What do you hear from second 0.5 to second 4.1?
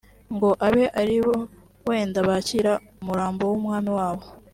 abe ari bo wenda bakira umurambo w’umwami